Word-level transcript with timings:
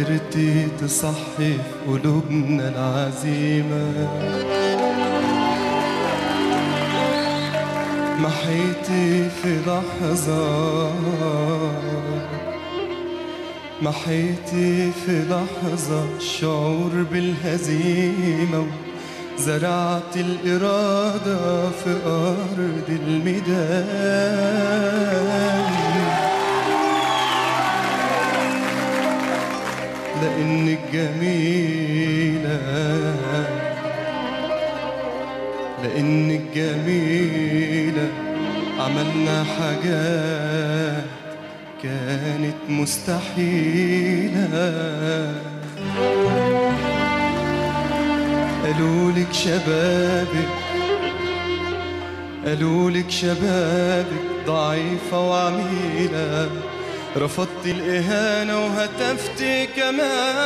قدرتي 0.00 0.68
تصحي 0.80 1.16
في 1.36 1.54
قلوبنا 1.88 2.68
العزيمة. 2.68 4.08
محيتي 8.18 9.30
في 9.42 9.58
لحظة. 9.66 10.92
محيتي 13.82 14.90
في 15.06 15.24
لحظة 15.30 16.04
الشعور 16.16 16.92
بالهزيمة 17.12 18.66
زرعت 19.38 20.16
الإرادة 20.16 21.70
في 21.70 21.96
أرض 22.06 22.88
الميدان. 22.88 24.20
لأنك 30.22 30.78
جميلة. 30.92 32.60
لأنك 35.82 36.42
جميلة. 36.54 38.08
عملنا 38.78 39.44
حاجات 39.44 41.04
كانت 41.82 42.56
مستحيلة. 42.68 44.50
قالولك 48.64 49.32
شبابك. 49.32 50.48
قالولك 52.46 53.10
شبابك 53.10 54.06
ضعيفة 54.46 55.30
وعميلة. 55.30 56.50
رفضت 57.16 57.66
الإهانة 57.66 58.66
وهتفت 58.66 59.44
كمان. 59.76 60.40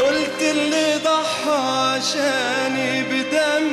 قلت 0.00 0.40
اللي 0.40 0.96
ضحى 0.96 1.96
عشاني 1.96 3.02
بدم 3.02 3.66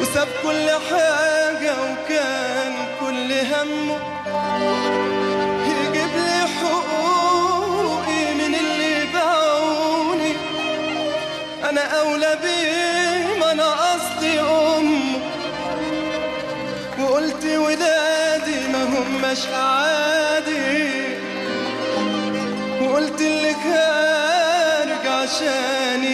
وساب 0.00 0.28
كل 0.42 0.70
حاجة 0.90 1.74
وكان 1.82 2.72
كل 3.00 3.32
همه 3.32 3.98
يجيب 5.66 6.10
لي 6.16 6.46
حقوقي 6.60 8.34
من 8.34 8.54
اللي 8.54 9.04
باعوني. 9.14 10.32
أنا 11.70 11.80
أولى 12.00 12.38
بيه 12.42 13.38
ما 13.40 13.52
أنا 13.52 13.64
وقلت 17.20 17.44
ولادي 17.44 18.68
ما 18.72 18.84
هماش 18.84 19.46
عادي 19.46 20.88
وقلت 22.82 23.20
اللي 23.20 23.54
خارج 23.54 25.06
عشان 25.06 26.04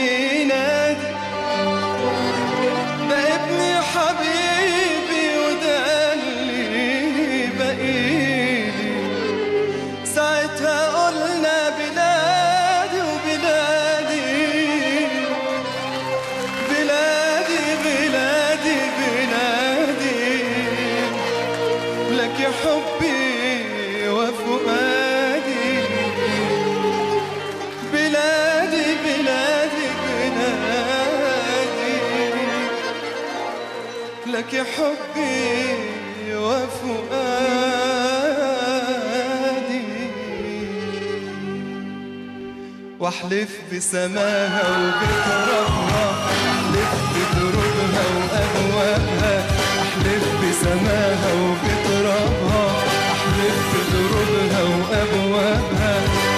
واحلف 43.06 43.50
بسماها 43.72 44.64
وبترابها 44.78 46.06
احلف 46.30 46.92
بدروبها 47.14 48.04
وأبوابها. 48.16 49.34
احلف 49.82 50.24
بسماها 50.42 51.30
وبترابها 51.42 52.66
احلف 53.14 53.58
بدروبها 53.72 54.62
وأبوابها. 54.62 55.94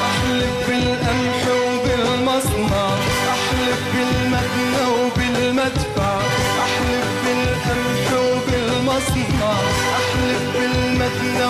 احلف 0.08 0.56
بالقمح 0.68 1.42
وبالمصنع. 1.62 2.86
احلف 3.34 3.80
بالمبنى 3.94 4.84
وبالمدفع. 4.98 6.16
احلف 6.64 7.08
بالقمح 7.24 8.06
وبالمصنع. 8.12 9.52
احلف 9.98 10.42
بالمبنى 10.54 11.46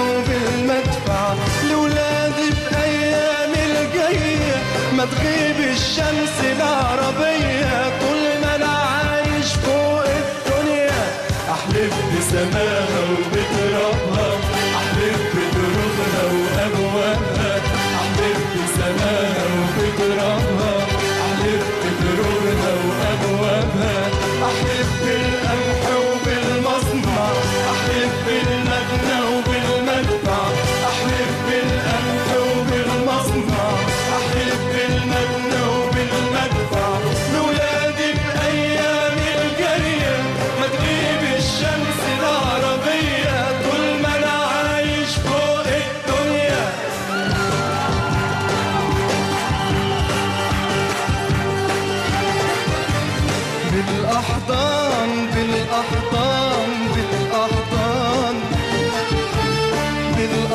تغيب 5.10 5.58
الشمس 5.70 6.36
العربيه 6.56 7.67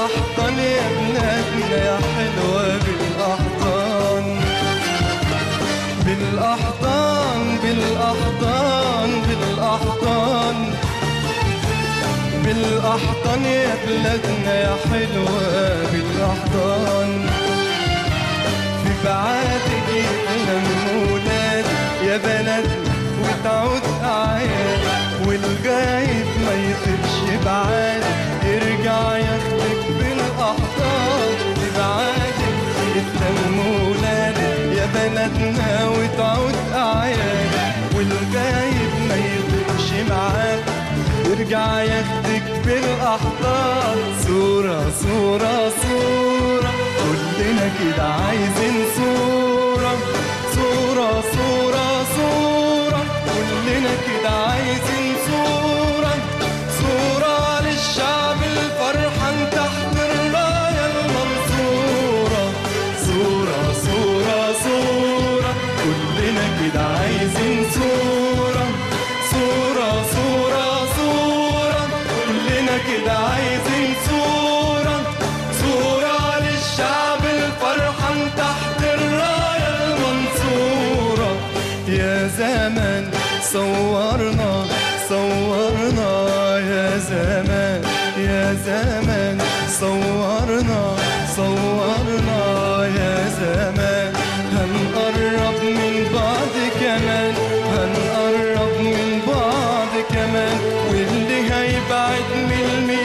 بالأحضان 0.03 0.59
يا 0.59 0.87
بلادنا 0.99 1.77
يا 1.85 1.97
حلوة 2.15 2.77
بالأحضان. 2.85 4.39
بالأحضان 6.05 7.57
بالأحضان 7.63 9.09
بالأحضان. 9.27 10.57
بالأحضان 12.45 13.45
يا 13.45 13.75
بلادنا 13.87 14.53
يا 14.65 14.75
حلوة 14.91 15.91
بالأحضان. 15.91 17.29
في 18.83 18.91
بعادك 19.05 19.87
يتلم 19.89 20.67
ولادي 21.11 22.07
يا 22.07 22.17
بلدنا 22.17 22.93
وتعود 23.23 23.81
أعياد 24.03 24.79
بلدنا 35.23 35.89
وتعود 35.89 36.55
أعياد 36.75 37.51
والغايب 37.95 38.91
ما 39.09 39.15
يطيرش 39.15 40.09
معاك. 40.09 40.63
يرجع 41.25 41.81
ياخدك 41.81 42.43
بالأحضان. 42.65 43.97
صورة 44.27 44.91
صورة 45.01 45.69
صورة 45.83 46.71
كلنا 46.99 47.67
كده 47.79 48.03
عايزين 48.03 48.85
صورة. 48.97 49.93
صورة 50.55 51.23
صورة 51.35 52.03
صورة 52.17 53.01
كلنا 53.25 53.93
كده 54.07 54.29
عايزين 54.29 54.92
عايزين 66.81 67.65
صورة 67.73 68.65
صورة 69.31 69.91
صورة 70.15 70.87
صورة 70.97 71.87
كلنا 72.27 72.77
كده 72.77 73.11
عايزين 73.13 73.93
صورة 74.09 74.97
صورة 75.61 76.39
للشعب 76.39 77.21
تحت 78.37 78.79
الراية 78.83 79.75
المنصورة 79.85 81.31
يا 81.87 82.27
زمن 82.27 83.11
صورنا 83.53 84.42
من 102.31 102.65
الميدان 102.77 103.02